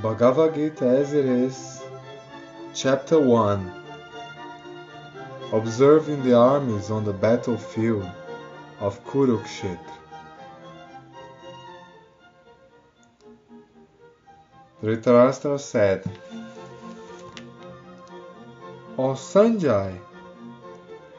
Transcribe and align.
Bhagavad 0.00 0.54
Gita 0.54 0.86
as 0.86 1.12
it 1.12 1.24
is, 1.24 1.82
Chapter 2.72 3.18
1 3.18 3.72
Observing 5.52 6.22
the 6.22 6.34
armies 6.34 6.88
on 6.88 7.04
the 7.04 7.12
battlefield 7.12 8.08
of 8.78 9.04
Kurukshetra. 9.04 9.98
Dhritarashtra 14.80 15.58
said, 15.58 16.08
O 18.96 19.14
Sanjay, 19.14 19.98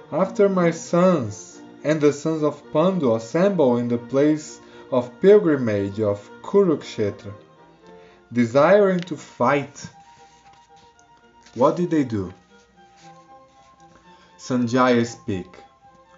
after 0.09 0.48
my 0.48 0.71
sons 0.71 1.62
and 1.84 1.99
the 1.99 2.13
sons 2.13 2.43
of 2.43 2.63
Pandu 2.71 3.13
assemble 3.16 3.76
in 3.76 3.90
the 3.90 3.98
place 3.98 4.62
of 4.90 5.12
pilgrimage 5.20 5.99
of 5.99 6.30
Kurukshetra, 6.41 7.34
desiring 8.32 9.00
to 9.00 9.18
fight, 9.18 9.90
what 11.56 11.76
did 11.76 11.90
they 11.90 12.04
do? 12.04 12.34
Sanjaya 14.38 15.05
speak. 15.05 15.48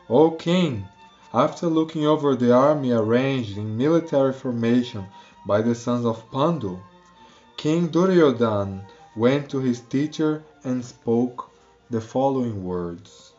O 0.09 0.31
king, 0.31 0.85
after 1.33 1.67
looking 1.67 2.05
over 2.05 2.35
the 2.35 2.53
army 2.53 2.91
arranged 2.91 3.57
in 3.57 3.77
military 3.77 4.33
formation 4.33 5.05
by 5.47 5.61
the 5.61 5.73
sons 5.73 6.05
of 6.05 6.29
Pandu, 6.31 6.79
King 7.55 7.89
Duryodhan 7.89 8.81
went 9.15 9.49
to 9.49 9.59
his 9.59 9.79
teacher 9.81 10.43
and 10.63 10.83
spoke 10.83 11.49
the 11.89 12.01
following 12.01 12.63
words. 12.63 13.33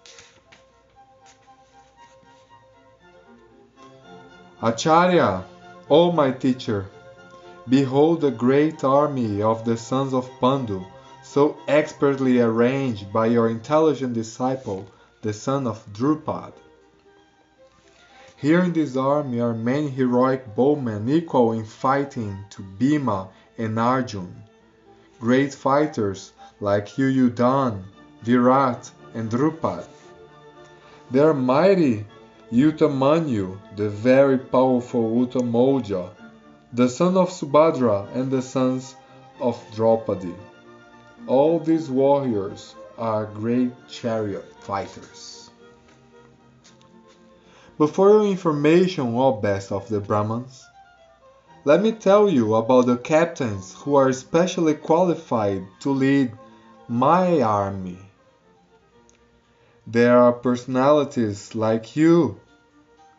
Acharya, 4.63 5.45
O 5.91 6.13
my 6.13 6.31
teacher, 6.31 6.87
behold 7.69 8.21
the 8.21 8.31
great 8.31 8.83
army 8.85 9.41
of 9.43 9.65
the 9.65 9.77
sons 9.77 10.13
of 10.13 10.31
Pandu, 10.41 10.85
so 11.23 11.57
expertly 11.69 12.41
arranged 12.41 13.13
by 13.13 13.27
your 13.27 13.49
intelligent 13.49 14.15
disciple, 14.15 14.87
the 15.23 15.33
son 15.33 15.67
of 15.67 15.87
Drupad. 15.93 16.53
Here 18.37 18.61
in 18.61 18.73
this 18.73 18.97
army 18.97 19.41
are 19.41 19.55
many 19.55 19.89
heroic 19.89 20.57
bowmen 20.57 21.09
equal 21.09 21.53
in 21.53 21.65
fighting 21.65 22.37
to 22.51 22.63
Bhima 22.63 23.29
and 23.57 23.79
Arjun, 23.79 24.35
great 25.21 25.55
fighters 25.55 26.33
like 26.61 26.97
Yuyudhan, 26.97 27.83
Virat, 28.23 28.91
and 29.15 29.31
Drupad. 29.31 29.85
There 31.13 31.29
are 31.29 31.35
mighty 31.35 32.05
Utamanyu, 32.51 33.57
the 33.77 33.89
very 33.89 34.39
powerful 34.39 35.25
Uttamoja, 35.25 36.11
the 36.75 36.89
son 36.89 37.19
of 37.19 37.29
Subhadra 37.29 38.09
and 38.15 38.31
the 38.31 38.41
sons 38.41 38.97
of 39.39 39.63
Draupadi. 39.75 40.35
All 41.27 41.59
these 41.59 41.91
warriors 41.91 42.75
are 42.97 43.27
great 43.27 43.73
chariot 43.89 44.47
fighters. 44.61 45.51
But 47.77 47.91
for 47.91 48.09
your 48.09 48.25
information, 48.25 49.15
O 49.15 49.33
best 49.33 49.71
of 49.71 49.87
the 49.91 50.01
Brahmans, 50.01 50.63
let 51.65 51.83
me 51.83 51.93
tell 51.93 52.31
you 52.31 52.55
about 52.55 52.87
the 52.87 52.97
captains 52.97 53.75
who 53.75 53.95
are 53.97 54.13
specially 54.13 54.75
qualified 54.75 55.67
to 55.81 55.91
lead 55.91 56.33
my 56.89 57.43
army. 57.43 57.99
There 59.87 60.19
are 60.19 60.33
personalities 60.33 61.55
like 61.55 61.97
you, 61.97 62.41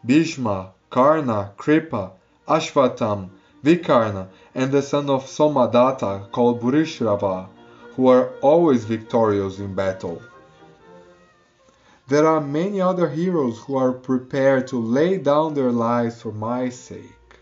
Bhishma, 0.03 0.71
Karna, 0.89 1.51
Kripa, 1.55 2.13
Ashvatam, 2.47 3.29
Vikarna, 3.63 4.27
and 4.53 4.71
the 4.71 4.81
son 4.81 5.09
of 5.09 5.23
Somadatta 5.23 6.29
called 6.31 6.61
Bhurishrava, 6.61 7.47
who 7.95 8.07
are 8.07 8.29
always 8.41 8.83
victorious 8.83 9.59
in 9.59 9.73
battle. 9.73 10.21
There 12.07 12.27
are 12.27 12.41
many 12.41 12.81
other 12.81 13.09
heroes 13.09 13.59
who 13.59 13.77
are 13.77 13.93
prepared 13.93 14.67
to 14.67 14.77
lay 14.77 15.17
down 15.17 15.53
their 15.53 15.71
lives 15.71 16.21
for 16.21 16.33
my 16.33 16.69
sake. 16.69 17.39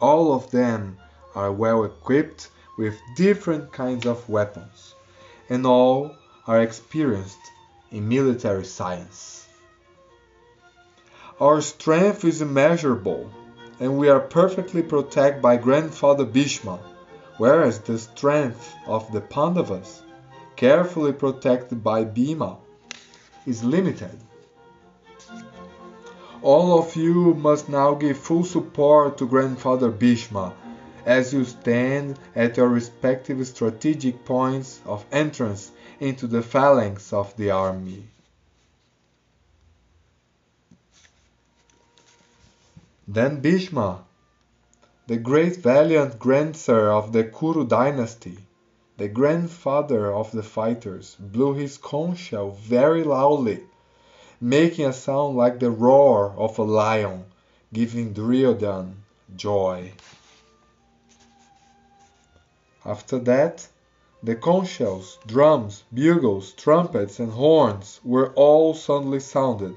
All 0.00 0.32
of 0.32 0.50
them 0.52 0.98
are 1.34 1.50
well 1.50 1.82
equipped 1.82 2.50
with 2.78 2.94
different 3.16 3.72
kinds 3.72 4.06
of 4.06 4.28
weapons, 4.28 4.94
and 5.48 5.66
all 5.66 6.14
are 6.46 6.62
experienced 6.62 7.40
in 7.90 8.08
military 8.08 8.64
science. 8.64 9.48
Our 11.40 11.60
strength 11.60 12.24
is 12.24 12.40
immeasurable, 12.40 13.30
and 13.80 13.98
we 13.98 14.08
are 14.08 14.20
perfectly 14.20 14.82
protected 14.82 15.40
by 15.40 15.56
grandfather 15.56 16.24
Bhishma, 16.24 16.78
whereas 17.36 17.78
the 17.80 17.98
strength 17.98 18.74
of 18.86 19.10
the 19.12 19.20
Pandavas, 19.20 20.02
carefully 20.56 21.12
protected 21.12 21.84
by 21.84 22.04
Bhima, 22.04 22.56
is 23.46 23.62
limited. 23.62 24.18
All 26.42 26.78
of 26.78 26.96
you 26.96 27.34
must 27.34 27.68
now 27.68 27.94
give 27.94 28.18
full 28.18 28.44
support 28.44 29.18
to 29.18 29.26
grandfather 29.26 29.90
Bhishma 29.90 30.52
as 31.06 31.32
you 31.32 31.44
stand 31.44 32.18
at 32.36 32.56
your 32.56 32.68
respective 32.68 33.44
strategic 33.46 34.24
points 34.24 34.80
of 34.84 35.06
entrance 35.10 35.70
into 36.00 36.26
the 36.26 36.42
phalanx 36.42 37.12
of 37.12 37.34
the 37.36 37.50
army. 37.50 38.04
Then 43.10 43.40
Bhishma, 43.40 44.04
the 45.06 45.16
great 45.16 45.56
valiant 45.56 46.18
grandson 46.18 46.88
of 46.88 47.14
the 47.14 47.24
Kuru 47.24 47.66
dynasty, 47.66 48.36
the 48.98 49.08
grandfather 49.08 50.12
of 50.12 50.30
the 50.30 50.42
fighters, 50.42 51.16
blew 51.18 51.54
his 51.54 51.78
conch 51.78 52.18
shell 52.18 52.50
very 52.50 53.02
loudly, 53.02 53.62
making 54.42 54.84
a 54.84 54.92
sound 54.92 55.38
like 55.38 55.58
the 55.58 55.70
roar 55.70 56.34
of 56.36 56.58
a 56.58 56.62
lion, 56.62 57.24
giving 57.72 58.12
Duryodhan 58.12 58.96
joy. 59.34 59.94
After 62.84 63.18
that, 63.20 63.68
the 64.22 64.36
conch 64.36 64.68
shells, 64.68 65.16
drums, 65.26 65.84
bugles, 65.94 66.52
trumpets, 66.52 67.18
and 67.18 67.32
horns 67.32 68.00
were 68.04 68.34
all 68.34 68.74
suddenly 68.74 69.20
sounded, 69.20 69.74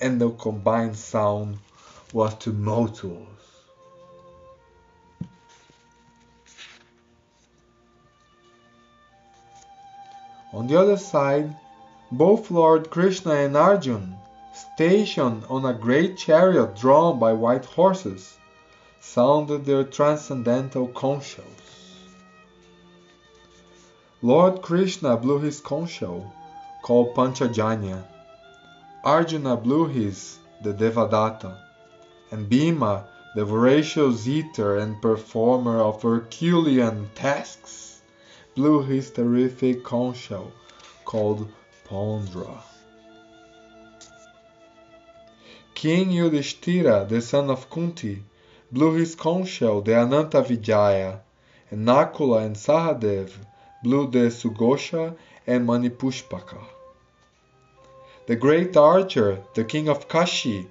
and 0.00 0.20
the 0.20 0.30
combined 0.30 0.96
sound 0.96 1.58
was 2.12 2.34
too 2.34 2.52
tumultuous. 2.52 3.28
On 10.52 10.66
the 10.66 10.80
other 10.80 10.96
side, 10.96 11.54
both 12.10 12.50
Lord 12.50 12.88
Krishna 12.88 13.32
and 13.32 13.56
Arjun, 13.56 14.16
stationed 14.54 15.44
on 15.50 15.66
a 15.66 15.74
great 15.74 16.16
chariot 16.16 16.74
drawn 16.74 17.18
by 17.18 17.34
white 17.34 17.66
horses, 17.66 18.38
sounded 19.00 19.66
their 19.66 19.84
transcendental 19.84 20.88
conch 20.88 21.24
shells. 21.26 21.68
Lord 24.22 24.62
Krishna 24.62 25.16
blew 25.16 25.38
his 25.38 25.60
conch 25.60 25.90
shell, 25.90 26.32
called 26.82 27.14
Panchajanya. 27.14 28.04
Arjuna 29.04 29.56
blew 29.56 29.86
his, 29.86 30.38
the 30.62 30.72
Devadatta, 30.72 31.67
and 32.30 32.48
Bhima, 32.48 33.06
the 33.34 33.44
voracious 33.44 34.26
eater 34.26 34.76
and 34.76 35.00
performer 35.00 35.80
of 35.80 36.02
Herculean 36.02 37.10
tasks, 37.14 38.00
blew 38.54 38.82
his 38.82 39.10
terrific 39.10 39.84
conch 39.84 40.16
shell, 40.16 40.52
called 41.04 41.48
Paundra. 41.88 42.62
King 45.74 46.10
Yudhishthira, 46.10 47.06
the 47.08 47.20
son 47.20 47.50
of 47.50 47.70
Kunti, 47.70 48.22
blew 48.72 48.94
his 48.94 49.14
conch 49.14 49.48
shell, 49.48 49.80
the 49.80 49.94
Ananta 49.94 50.42
Vijaya, 50.42 51.20
and 51.70 51.86
Nakula 51.86 52.44
and 52.44 52.56
Sahadev 52.56 53.32
blew 53.82 54.10
the 54.10 54.30
Sugosha 54.30 55.14
and 55.46 55.66
Manipushpaka. 55.66 56.58
The 58.26 58.36
great 58.36 58.76
archer, 58.76 59.42
the 59.54 59.64
king 59.64 59.88
of 59.88 60.08
Kashi, 60.08 60.66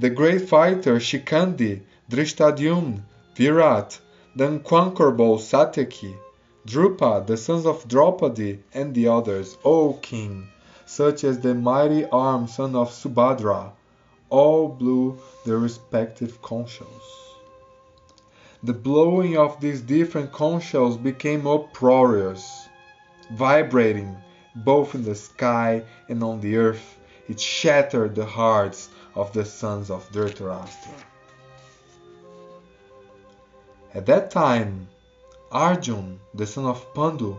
the 0.00 0.08
great 0.08 0.48
fighter 0.48 0.96
Shikandi, 0.98 1.82
Drishtadyumn, 2.10 3.02
Virat, 3.36 4.00
the 4.34 4.46
unconquerable 4.46 5.36
Satyaki, 5.36 6.16
Drupa, 6.66 7.26
the 7.26 7.36
sons 7.36 7.66
of 7.66 7.86
Draupadi, 7.86 8.60
and 8.72 8.94
the 8.94 9.08
others, 9.08 9.58
O 9.62 9.92
king, 10.00 10.48
such 10.86 11.22
as 11.22 11.40
the 11.40 11.54
mighty 11.54 12.06
armed 12.06 12.48
son 12.48 12.74
of 12.76 12.90
Subhadra, 12.90 13.72
all 14.30 14.68
blew 14.68 15.18
their 15.44 15.58
respective 15.58 16.40
conch 16.40 16.70
shells. 16.70 17.36
The 18.62 18.72
blowing 18.72 19.36
of 19.36 19.60
these 19.60 19.82
different 19.82 20.32
conch 20.32 20.64
shells 20.64 20.96
became 20.96 21.46
uproarious, 21.46 22.68
vibrating 23.32 24.16
both 24.56 24.94
in 24.94 25.04
the 25.04 25.14
sky 25.14 25.82
and 26.08 26.24
on 26.24 26.40
the 26.40 26.56
earth. 26.56 26.96
It 27.28 27.38
shattered 27.38 28.14
the 28.14 28.24
hearts 28.24 28.88
of 29.14 29.32
the 29.32 29.44
sons 29.44 29.90
of 29.90 30.10
Dhritarashtra. 30.12 30.94
At 33.92 34.06
that 34.06 34.30
time, 34.30 34.88
Arjun, 35.50 36.20
the 36.32 36.46
son 36.46 36.64
of 36.64 36.94
Pandu, 36.94 37.36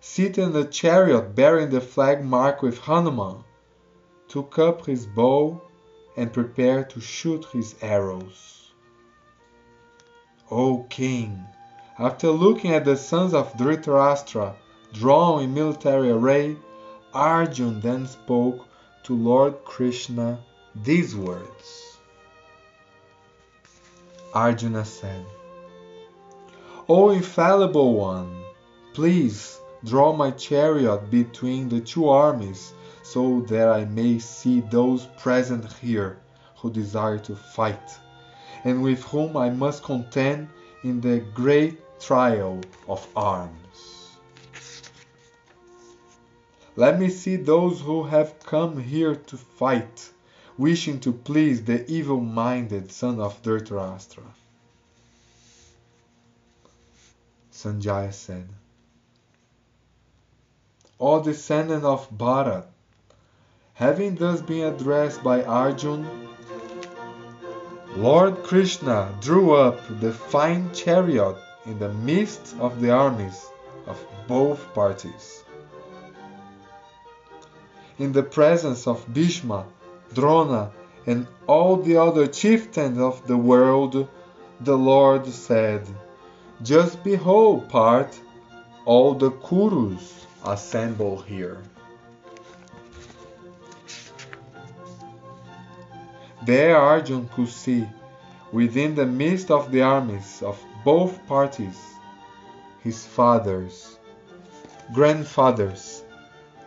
seated 0.00 0.44
in 0.44 0.52
the 0.52 0.66
chariot 0.66 1.34
bearing 1.34 1.70
the 1.70 1.80
flag 1.80 2.22
marked 2.22 2.62
with 2.62 2.78
Hanuman, 2.78 3.42
took 4.28 4.58
up 4.58 4.84
his 4.84 5.06
bow 5.06 5.62
and 6.16 6.32
prepared 6.32 6.90
to 6.90 7.00
shoot 7.00 7.44
his 7.46 7.74
arrows. 7.80 8.72
O 10.50 10.84
king, 10.90 11.42
after 11.98 12.30
looking 12.30 12.72
at 12.72 12.84
the 12.84 12.96
sons 12.96 13.32
of 13.32 13.52
Dhritarashtra 13.54 14.54
drawn 14.92 15.42
in 15.42 15.54
military 15.54 16.10
array, 16.10 16.56
Arjun 17.14 17.80
then 17.80 18.06
spoke 18.06 18.66
to 19.04 19.14
Lord 19.14 19.64
Krishna 19.64 20.38
these 20.82 21.14
words. 21.14 21.98
Arjuna 24.32 24.84
said, 24.84 25.24
O 26.88 27.10
infallible 27.10 27.94
one, 27.94 28.42
please 28.92 29.58
draw 29.84 30.12
my 30.12 30.30
chariot 30.32 31.10
between 31.10 31.68
the 31.68 31.80
two 31.80 32.08
armies 32.08 32.72
so 33.02 33.42
that 33.42 33.68
I 33.68 33.84
may 33.84 34.18
see 34.18 34.60
those 34.60 35.06
present 35.18 35.72
here 35.74 36.18
who 36.56 36.70
desire 36.70 37.18
to 37.18 37.36
fight, 37.36 37.98
and 38.64 38.82
with 38.82 39.02
whom 39.04 39.36
I 39.36 39.50
must 39.50 39.84
contend 39.84 40.48
in 40.82 41.00
the 41.00 41.20
great 41.34 41.78
trial 42.00 42.60
of 42.88 43.06
arms. 43.14 44.10
Let 46.76 46.98
me 46.98 47.08
see 47.08 47.36
those 47.36 47.80
who 47.80 48.02
have 48.02 48.40
come 48.40 48.78
here 48.78 49.14
to 49.14 49.36
fight, 49.36 50.10
wishing 50.56 51.00
to 51.00 51.12
please 51.12 51.64
the 51.64 51.90
evil-minded 51.90 52.92
son 52.92 53.20
of 53.20 53.42
Dhritarashtra. 53.42 54.22
Sanjaya 57.52 58.12
said, 58.12 58.48
O 61.00 61.22
descendant 61.22 61.84
of 61.84 62.08
Bharat, 62.10 62.66
having 63.74 64.14
thus 64.14 64.40
been 64.42 64.72
addressed 64.72 65.22
by 65.24 65.42
Arjun, 65.42 66.06
Lord 67.96 68.42
Krishna 68.42 69.16
drew 69.20 69.54
up 69.54 69.78
the 70.00 70.12
fine 70.12 70.72
chariot 70.72 71.36
in 71.66 71.78
the 71.78 71.92
midst 71.92 72.54
of 72.58 72.80
the 72.80 72.90
armies 72.90 73.46
of 73.86 73.98
both 74.28 74.72
parties. 74.74 75.42
In 77.98 78.12
the 78.12 78.22
presence 78.22 78.86
of 78.86 79.04
Bhishma, 79.12 79.66
Drona, 80.14 80.70
and 81.06 81.26
all 81.46 81.76
the 81.76 81.96
other 81.96 82.26
chieftains 82.26 82.98
of 82.98 83.26
the 83.26 83.36
world, 83.36 84.08
the 84.60 84.76
Lord 84.76 85.26
said, 85.26 85.86
Just 86.62 87.02
behold, 87.04 87.68
Parth, 87.68 88.20
all 88.84 89.14
the 89.14 89.30
Kurus 89.30 90.26
assemble 90.44 91.20
here. 91.22 91.58
There 96.46 96.76
Arjun 96.76 97.28
could 97.34 97.48
see, 97.48 97.88
within 98.52 98.94
the 98.94 99.06
midst 99.06 99.50
of 99.50 99.72
the 99.72 99.82
armies 99.82 100.42
of 100.42 100.62
both 100.84 101.26
parties, 101.26 101.80
his 102.82 103.06
fathers, 103.06 103.98
grandfathers, 104.92 106.04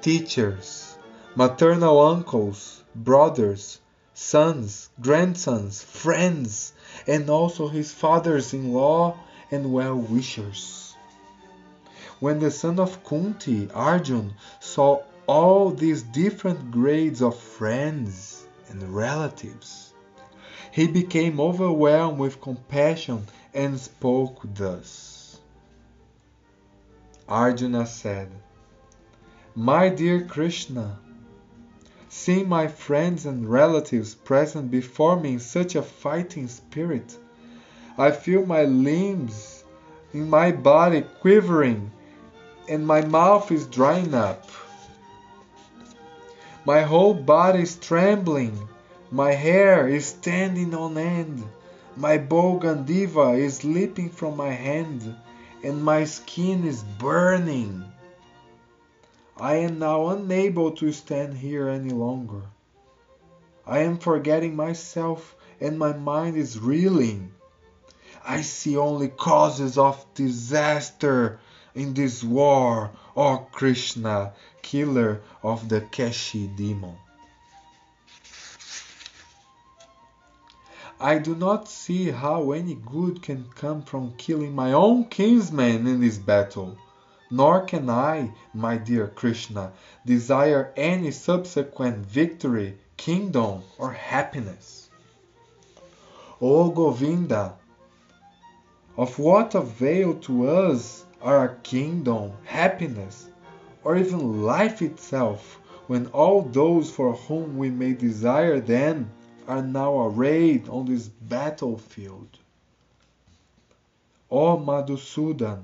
teachers, 0.01 0.97
maternal 1.35 1.99
uncles, 1.99 2.83
brothers, 3.03 3.79
sons, 4.13 4.89
grandsons, 4.99 5.83
friends, 5.83 6.73
and 7.05 7.29
also 7.29 7.67
his 7.67 7.93
fathers 7.93 8.53
in 8.53 8.73
law 8.73 9.15
and 9.51 9.71
well 9.71 9.95
wishers. 9.95 10.95
When 12.19 12.39
the 12.39 12.49
son 12.49 12.79
of 12.79 13.03
Kunti, 13.03 13.69
Arjun, 13.71 14.33
saw 14.59 15.03
all 15.27 15.69
these 15.69 16.01
different 16.01 16.71
grades 16.71 17.21
of 17.21 17.37
friends 17.37 18.47
and 18.69 18.81
relatives, 18.95 19.93
he 20.71 20.87
became 20.87 21.39
overwhelmed 21.39 22.17
with 22.17 22.41
compassion 22.41 23.27
and 23.53 23.79
spoke 23.79 24.41
thus. 24.55 25.39
Arjuna 27.29 27.85
said, 27.85 28.31
My 29.53 29.89
dear 29.89 30.25
Krishna, 30.25 30.99
seeing 32.09 32.47
my 32.47 32.67
friends 32.67 33.25
and 33.25 33.49
relatives 33.49 34.15
present 34.15 34.71
before 34.71 35.19
me 35.19 35.33
in 35.33 35.39
such 35.39 35.75
a 35.75 35.81
fighting 35.81 36.47
spirit, 36.47 37.17
I 37.97 38.11
feel 38.11 38.45
my 38.45 38.63
limbs 38.63 39.63
in 40.13 40.29
my 40.29 40.51
body 40.51 41.01
quivering 41.21 41.91
and 42.69 42.85
my 42.85 43.01
mouth 43.01 43.51
is 43.51 43.65
drying 43.67 44.13
up. 44.13 44.49
My 46.65 46.81
whole 46.81 47.13
body 47.13 47.61
is 47.61 47.75
trembling, 47.75 48.67
my 49.09 49.31
hair 49.31 49.87
is 49.87 50.05
standing 50.05 50.75
on 50.75 50.97
end, 50.97 51.43
my 51.95 52.17
bow 52.17 52.59
Gandiva 52.59 53.37
is 53.37 53.57
slipping 53.57 54.09
from 54.09 54.35
my 54.35 54.49
hand, 54.49 55.15
and 55.63 55.83
my 55.83 56.03
skin 56.03 56.65
is 56.65 56.83
burning. 56.99 57.83
I 59.39 59.57
am 59.57 59.77
now 59.77 60.07
unable 60.07 60.71
to 60.77 60.91
stand 60.91 61.37
here 61.37 61.69
any 61.69 61.91
longer. 61.91 62.41
I 63.67 63.79
am 63.79 63.99
forgetting 63.99 64.55
myself 64.55 65.35
and 65.61 65.77
my 65.77 65.93
mind 65.93 66.37
is 66.37 66.57
reeling. 66.57 67.33
I 68.25 68.41
see 68.41 68.77
only 68.77 69.09
causes 69.09 69.77
of 69.77 70.03
disaster 70.15 71.39
in 71.75 71.93
this 71.93 72.23
war, 72.23 72.91
O 73.15 73.47
Krishna, 73.51 74.33
killer 74.63 75.21
of 75.43 75.69
the 75.69 75.81
Keshi 75.81 76.47
demon. 76.55 76.95
I 80.99 81.19
do 81.19 81.35
not 81.35 81.67
see 81.67 82.09
how 82.09 82.53
any 82.53 82.73
good 82.73 83.21
can 83.21 83.45
come 83.53 83.83
from 83.83 84.15
killing 84.17 84.55
my 84.55 84.73
own 84.73 85.05
kinsmen 85.05 85.85
in 85.85 86.01
this 86.01 86.17
battle, 86.17 86.75
nor 87.29 87.61
can 87.61 87.89
I, 87.89 88.31
my 88.53 88.77
dear 88.77 89.07
Krishna, 89.07 89.71
desire 90.05 90.71
any 90.77 91.11
subsequent 91.11 92.05
victory, 92.05 92.77
kingdom, 92.95 93.63
or 93.77 93.91
happiness. 93.91 94.89
O 96.41 96.69
Govinda, 96.69 97.55
of 98.95 99.19
what 99.19 99.55
avail 99.55 100.15
to 100.15 100.49
us 100.49 101.05
are 101.21 101.45
a 101.45 101.55
kingdom, 101.57 102.31
happiness, 102.45 103.27
or 103.83 103.97
even 103.97 104.43
life 104.43 104.81
itself, 104.81 105.59
when 105.87 106.07
all 106.07 106.41
those 106.41 106.91
for 106.91 107.13
whom 107.13 107.57
we 107.57 107.69
may 107.69 107.93
desire 107.93 108.59
them 108.59 109.09
are 109.47 109.61
now 109.61 109.99
arrayed 110.01 110.67
on 110.67 110.85
this 110.85 111.07
battlefield? 111.07 112.37
O 114.29 114.57
Madhusudan, 114.57 115.63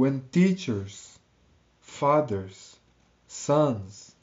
when 0.00 0.24
teachers, 0.32 1.18
fathers, 1.82 2.78
sons, 3.28 4.14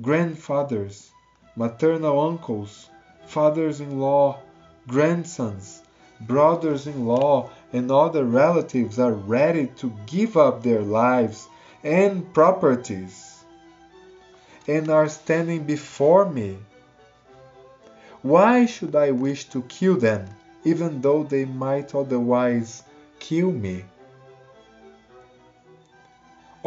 grandfathers, 0.00 1.10
maternal 1.54 2.18
uncles, 2.18 2.88
fathers 3.26 3.78
in 3.78 4.00
law, 4.00 4.38
grandsons, 4.86 5.82
brothers 6.22 6.86
in 6.86 7.04
law, 7.04 7.50
and 7.74 7.90
other 7.90 8.24
relatives 8.24 8.98
are 8.98 9.12
ready 9.12 9.66
to 9.66 9.92
give 10.06 10.34
up 10.38 10.62
their 10.62 10.80
lives 10.80 11.46
and 11.84 12.32
properties 12.32 13.44
and 14.66 14.88
are 14.88 15.10
standing 15.10 15.62
before 15.64 16.24
me. 16.24 16.56
Why 18.22 18.64
should 18.64 18.96
I 18.96 19.10
wish 19.10 19.44
to 19.50 19.60
kill 19.68 19.98
them, 19.98 20.26
even 20.64 21.02
though 21.02 21.22
they 21.22 21.44
might 21.44 21.94
otherwise 21.94 22.82
kill 23.18 23.52
me? 23.52 23.84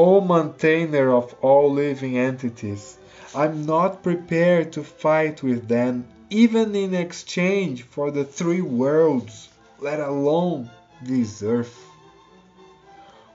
O 0.03 0.20
maintainer 0.20 1.13
of 1.13 1.36
all 1.43 1.72
living 1.72 2.17
entities, 2.17 2.98
I'm 3.36 3.67
not 3.67 4.01
prepared 4.01 4.74
to 4.74 4.84
fight 4.84 5.43
with 5.43 5.67
them, 5.67 6.08
even 6.31 6.75
in 6.75 6.96
exchange 6.96 7.84
for 7.84 8.10
the 8.10 8.24
three 8.24 8.62
worlds, 8.62 9.50
let 9.77 10.00
alone 10.00 10.72
this 11.03 11.43
earth. 11.43 11.77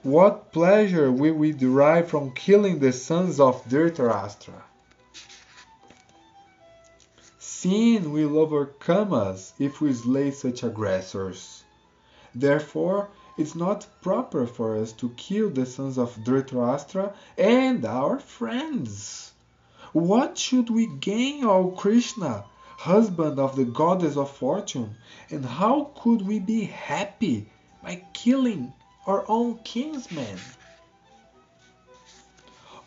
What 0.03 0.51
pleasure 0.51 1.13
will 1.13 1.35
we 1.35 1.53
derive 1.53 2.09
from 2.09 2.33
killing 2.33 2.81
the 2.81 2.93
sons 2.93 3.39
of 3.39 3.65
Dhritarashtra? 3.69 4.61
Sin 7.39 8.11
will 8.11 8.41
overcome 8.41 9.13
us 9.13 9.53
if 9.61 9.81
we 9.81 9.93
slay 9.93 10.33
such 10.33 10.65
aggressors. 10.65 11.63
Therefore, 12.35 13.11
it's 13.37 13.55
not 13.55 13.87
proper 14.03 14.47
for 14.47 14.77
us 14.77 14.93
to 14.93 15.11
kill 15.11 15.51
the 15.51 15.67
sons 15.67 15.99
of 15.99 16.17
Dhritarashtra 16.25 17.13
and 17.37 17.85
our 17.85 18.19
friends. 18.19 19.33
What 19.93 20.39
should 20.39 20.71
we 20.71 20.87
gain, 20.87 21.45
O 21.45 21.71
Krishna, 21.71 22.45
husband 22.79 23.39
of 23.39 23.57
the 23.57 23.65
goddess 23.65 24.17
of 24.17 24.31
fortune, 24.31 24.95
and 25.31 25.45
how 25.45 25.91
could 25.97 26.23
we 26.23 26.39
be 26.39 26.65
happy 26.65 27.49
by 27.83 28.03
killing 28.13 28.73
our 29.07 29.25
own 29.29 29.59
kinsmen. 29.59 30.39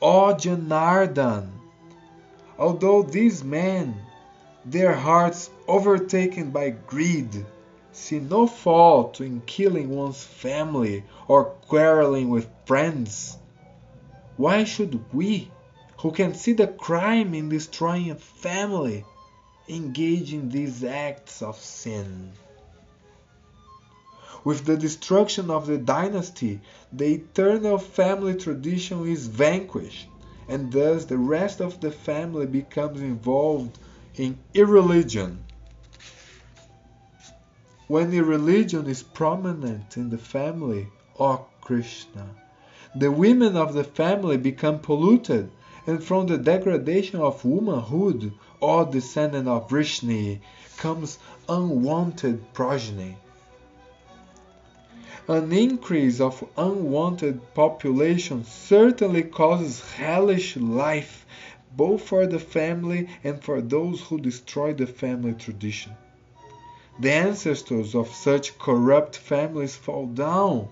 O 0.01 0.33
Janardhan, 0.33 1.49
although 2.57 3.03
these 3.03 3.43
men, 3.43 3.95
their 4.65 4.93
hearts 4.93 5.49
overtaken 5.67 6.51
by 6.51 6.71
greed, 6.71 7.45
see 7.91 8.19
no 8.19 8.47
fault 8.47 9.19
in 9.19 9.41
killing 9.41 9.89
one's 9.89 10.23
family 10.23 11.03
or 11.27 11.45
quarreling 11.45 12.29
with 12.29 12.47
friends, 12.65 13.37
why 14.37 14.63
should 14.63 15.03
we, 15.13 15.51
who 15.97 16.11
can 16.11 16.33
see 16.33 16.53
the 16.53 16.67
crime 16.67 17.33
in 17.33 17.49
destroying 17.49 18.11
a 18.11 18.15
family, 18.15 19.03
engage 19.67 20.33
in 20.33 20.49
these 20.49 20.83
acts 20.83 21.41
of 21.41 21.57
sin? 21.57 22.31
With 24.43 24.63
the 24.65 24.77
destruction 24.77 25.51
of 25.51 25.67
the 25.67 25.77
dynasty, 25.77 26.61
the 26.93 27.15
eternal 27.15 27.77
family 27.77 28.35
tradition 28.35 29.05
is 29.05 29.27
vanquished, 29.27 30.07
and 30.47 30.71
thus 30.71 31.05
the 31.05 31.17
rest 31.17 31.59
of 31.59 31.81
the 31.81 31.91
family 31.91 32.45
becomes 32.45 33.01
involved 33.01 33.77
in 34.15 34.37
irreligion. 34.53 35.43
When 37.89 38.13
irreligion 38.13 38.85
is 38.85 39.01
prominent 39.01 39.97
in 39.97 40.11
the 40.11 40.19
family, 40.19 40.89
O 41.19 41.47
Krishna, 41.59 42.35
the 42.93 43.11
women 43.11 43.57
of 43.57 43.73
the 43.73 43.83
family 43.83 44.37
become 44.37 44.77
polluted, 44.77 45.49
and 45.87 46.03
from 46.03 46.27
the 46.27 46.37
degradation 46.37 47.19
of 47.19 47.43
womanhood, 47.43 48.31
O 48.61 48.85
descendant 48.85 49.47
of 49.47 49.71
Vrishni, 49.71 50.39
comes 50.77 51.17
unwanted 51.49 52.53
progeny. 52.53 53.17
An 55.27 55.51
increase 55.51 56.19
of 56.21 56.47
unwanted 56.57 57.41
population 57.55 58.43
certainly 58.43 59.23
causes 59.23 59.81
hellish 59.93 60.55
life 60.57 61.25
both 61.75 62.03
for 62.03 62.27
the 62.27 62.37
family 62.37 63.09
and 63.23 63.43
for 63.43 63.61
those 63.61 63.99
who 64.01 64.19
destroy 64.19 64.75
the 64.75 64.85
family 64.85 65.33
tradition. 65.33 65.93
The 66.99 67.11
ancestors 67.11 67.95
of 67.95 68.09
such 68.09 68.59
corrupt 68.59 69.15
families 69.15 69.75
fall 69.75 70.07
down 70.07 70.67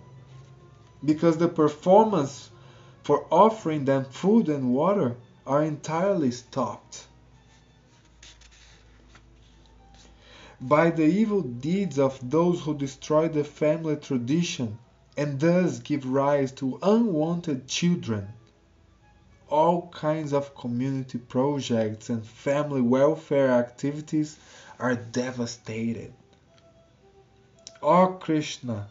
because 1.04 1.38
the 1.38 1.48
performance 1.48 2.50
for 3.04 3.26
offering 3.32 3.86
them 3.86 4.06
food 4.06 4.50
and 4.50 4.74
water 4.74 5.16
are 5.46 5.64
entirely 5.64 6.32
stopped. 6.32 7.08
by 10.60 10.90
the 10.90 11.06
evil 11.06 11.42
deeds 11.42 12.00
of 12.00 12.18
those 12.32 12.62
who 12.62 12.74
destroy 12.74 13.28
the 13.28 13.44
family 13.44 13.96
tradition 13.96 14.78
and 15.16 15.40
thus 15.40 15.80
give 15.80 16.06
rise 16.06 16.52
to 16.52 16.80
unwanted 16.82 17.68
children. 17.68 18.28
All 19.50 19.88
kinds 19.90 20.34
of 20.34 20.56
community 20.56 21.20
projects 21.20 22.10
and 22.10 22.26
family 22.26 22.82
welfare 22.82 23.52
activities 23.52 24.38
are 24.80 24.96
devastated. 24.96 26.14
O 27.82 28.08
Krishna, 28.20 28.88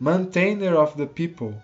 maintainer 0.00 0.76
of 0.76 0.96
the 0.96 1.06
people, 1.06 1.54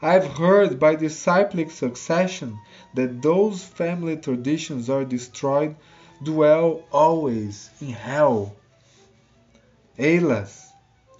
I've 0.00 0.26
heard 0.26 0.78
by 0.78 0.94
disciplic 0.94 1.70
succession 1.70 2.58
that 2.94 3.22
those 3.22 3.64
family 3.64 4.16
traditions 4.16 4.88
are 4.88 5.04
destroyed 5.04 5.74
dwell 6.22 6.84
always 6.92 7.70
in 7.80 7.88
hell. 7.88 8.54
Alas, 9.98 10.72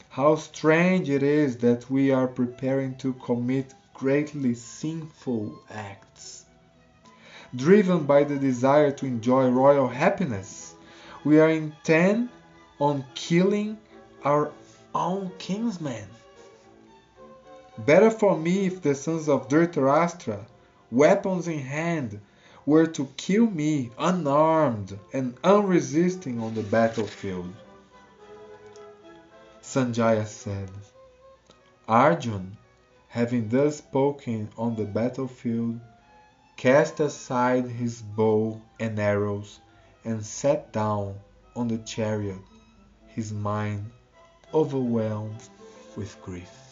how 0.08 0.36
strange 0.36 1.08
it 1.08 1.22
is 1.22 1.56
that 1.58 1.90
we 1.90 2.10
are 2.10 2.28
preparing 2.28 2.96
to 2.96 3.12
commit 3.14 3.74
greatly 3.94 4.54
sinful 4.54 5.58
acts. 5.70 6.44
Driven 7.54 8.04
by 8.04 8.24
the 8.24 8.36
desire 8.36 8.92
to 8.92 9.06
enjoy 9.06 9.48
royal 9.48 9.88
happiness, 9.88 10.74
we 11.24 11.40
are 11.40 11.50
intent 11.50 12.30
on 12.80 13.04
killing 13.14 13.78
our 14.24 14.52
own 14.94 15.30
kinsmen. 15.38 16.08
Better 17.78 18.10
for 18.10 18.36
me 18.36 18.66
if 18.66 18.82
the 18.82 18.94
sons 18.94 19.28
of 19.28 19.48
Dhritarashtra, 19.48 20.44
weapons 20.90 21.48
in 21.48 21.60
hand, 21.60 22.20
were 22.66 22.86
to 22.86 23.08
kill 23.16 23.46
me 23.46 23.90
unarmed 23.98 24.98
and 25.12 25.34
unresisting 25.42 26.40
on 26.40 26.54
the 26.54 26.62
battlefield. 26.62 27.52
Sanjaya 29.62 30.26
said. 30.26 30.70
Arjun, 31.86 32.56
having 33.08 33.48
thus 33.48 33.78
spoken 33.78 34.48
on 34.58 34.76
the 34.76 34.84
battlefield, 34.84 35.80
cast 36.56 37.00
aside 37.00 37.66
his 37.66 38.02
bow 38.02 38.60
and 38.80 38.98
arrows 38.98 39.60
and 40.04 40.24
sat 40.24 40.72
down 40.72 41.14
on 41.56 41.68
the 41.68 41.78
chariot, 41.78 42.38
his 43.08 43.32
mind 43.32 43.90
overwhelmed 44.54 45.40
with 45.96 46.20
grief. 46.22 46.67